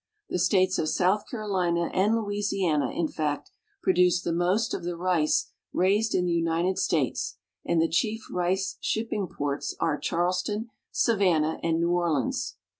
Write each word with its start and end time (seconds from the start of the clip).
The 0.29 0.39
states 0.39 0.79
of 0.79 0.89
South 0.89 1.25
Carolina 1.29 1.91
and 1.93 2.15
Louisiana, 2.15 2.89
in 2.89 3.07
fact, 3.07 3.51
produce 3.83 4.19
the 4.19 4.33
most 4.33 4.73
of 4.73 4.83
the 4.83 4.97
rice 4.97 5.51
raised 5.73 6.15
in 6.15 6.25
the 6.25 6.31
United 6.31 6.79
States, 6.79 7.37
and 7.63 7.79
the 7.79 7.87
chief 7.87 8.25
rice 8.31 8.77
shipping 8.81 9.27
ports 9.27 9.75
are 9.79 9.99
Charleston, 9.99 10.69
Savannah, 10.91 11.59
and 11.61 11.79
New 11.79 11.91
Orleans. 11.91 12.55